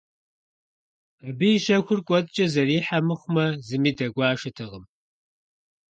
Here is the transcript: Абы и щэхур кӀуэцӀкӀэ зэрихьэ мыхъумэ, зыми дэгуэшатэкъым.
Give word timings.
Абы 1.27 1.47
и 1.55 1.59
щэхур 1.63 1.99
кӀуэцӀкӀэ 2.07 2.45
зэрихьэ 2.53 2.99
мыхъумэ, 3.07 3.45
зыми 3.67 3.91
дэгуэшатэкъым. 3.97 4.85